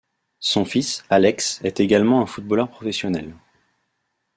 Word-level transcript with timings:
Son 0.39 0.65
fils, 0.65 1.03
Alex 1.11 1.61
est 1.63 1.79
également 1.79 2.21
un 2.23 2.25
footballeur 2.25 2.71
professionnel. 2.71 3.35